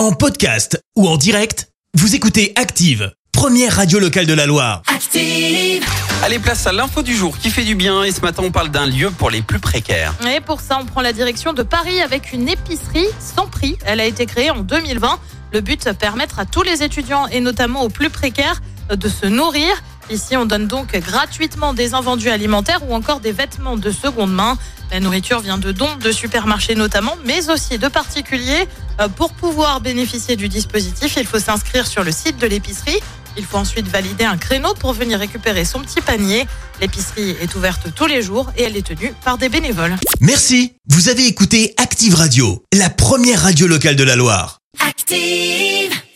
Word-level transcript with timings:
En 0.00 0.12
podcast 0.12 0.82
ou 0.96 1.06
en 1.06 1.18
direct, 1.18 1.68
vous 1.92 2.14
écoutez 2.14 2.54
Active, 2.56 3.12
première 3.32 3.76
radio 3.76 3.98
locale 3.98 4.24
de 4.24 4.32
la 4.32 4.46
Loire. 4.46 4.80
Active. 4.86 5.84
Allez, 6.22 6.38
place 6.38 6.66
à 6.66 6.72
l'info 6.72 7.02
du 7.02 7.14
jour 7.14 7.36
qui 7.36 7.50
fait 7.50 7.64
du 7.64 7.74
bien. 7.74 8.02
Et 8.04 8.10
ce 8.10 8.22
matin, 8.22 8.42
on 8.46 8.50
parle 8.50 8.70
d'un 8.70 8.86
lieu 8.86 9.10
pour 9.10 9.28
les 9.28 9.42
plus 9.42 9.58
précaires. 9.58 10.14
Et 10.34 10.40
pour 10.40 10.62
ça, 10.62 10.78
on 10.80 10.86
prend 10.86 11.02
la 11.02 11.12
direction 11.12 11.52
de 11.52 11.62
Paris 11.62 12.00
avec 12.00 12.32
une 12.32 12.48
épicerie 12.48 13.08
sans 13.18 13.46
prix. 13.46 13.76
Elle 13.84 14.00
a 14.00 14.06
été 14.06 14.24
créée 14.24 14.50
en 14.50 14.60
2020. 14.60 15.18
Le 15.52 15.60
but, 15.60 15.92
permettre 15.92 16.38
à 16.38 16.46
tous 16.46 16.62
les 16.62 16.82
étudiants 16.82 17.26
et 17.26 17.40
notamment 17.40 17.82
aux 17.82 17.90
plus 17.90 18.08
précaires 18.08 18.62
de 18.88 19.06
se 19.06 19.26
nourrir. 19.26 19.68
Ici, 20.10 20.36
on 20.36 20.44
donne 20.44 20.66
donc 20.66 20.92
gratuitement 20.96 21.72
des 21.72 21.94
invendus 21.94 22.30
alimentaires 22.30 22.80
ou 22.88 22.94
encore 22.94 23.20
des 23.20 23.32
vêtements 23.32 23.76
de 23.76 23.90
seconde 23.92 24.32
main. 24.32 24.58
La 24.90 24.98
nourriture 24.98 25.40
vient 25.40 25.58
de 25.58 25.70
dons 25.70 25.96
de 25.96 26.10
supermarchés 26.10 26.74
notamment, 26.74 27.16
mais 27.24 27.48
aussi 27.48 27.78
de 27.78 27.86
particuliers. 27.86 28.66
Euh, 29.00 29.08
Pour 29.08 29.32
pouvoir 29.32 29.80
bénéficier 29.80 30.34
du 30.34 30.48
dispositif, 30.48 31.14
il 31.16 31.26
faut 31.26 31.38
s'inscrire 31.38 31.86
sur 31.86 32.02
le 32.02 32.10
site 32.10 32.38
de 32.38 32.46
l'épicerie. 32.48 32.98
Il 33.36 33.44
faut 33.44 33.58
ensuite 33.58 33.86
valider 33.86 34.24
un 34.24 34.36
créneau 34.36 34.74
pour 34.74 34.92
venir 34.92 35.20
récupérer 35.20 35.64
son 35.64 35.80
petit 35.80 36.00
panier. 36.00 36.46
L'épicerie 36.80 37.36
est 37.40 37.54
ouverte 37.54 37.94
tous 37.94 38.06
les 38.06 38.22
jours 38.22 38.50
et 38.56 38.64
elle 38.64 38.76
est 38.76 38.86
tenue 38.86 39.14
par 39.24 39.38
des 39.38 39.48
bénévoles. 39.48 39.96
Merci, 40.20 40.74
vous 40.88 41.08
avez 41.08 41.26
écouté 41.26 41.72
Active 41.76 42.16
Radio, 42.16 42.64
la 42.76 42.90
première 42.90 43.42
radio 43.42 43.68
locale 43.68 43.94
de 43.94 44.02
la 44.02 44.16
Loire. 44.16 44.58
Active. 44.80 45.89